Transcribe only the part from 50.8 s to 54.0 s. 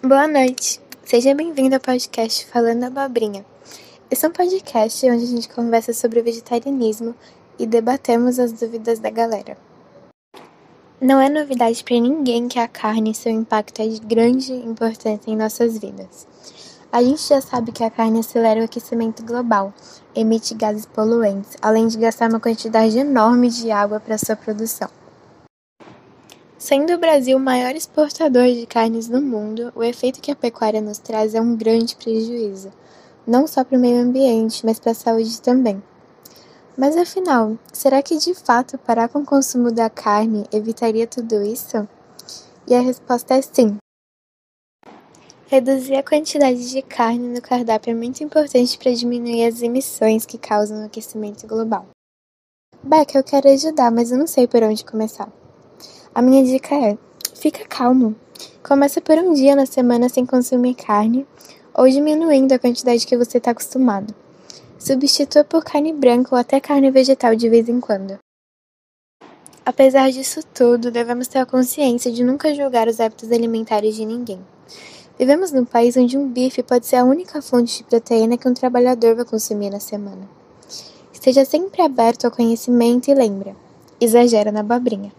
o aquecimento global. Beck, eu quero ajudar,